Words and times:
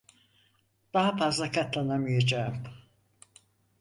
Daha 0.93 1.17
fazla 1.17 1.51
katlanamayacağım. 1.51 2.63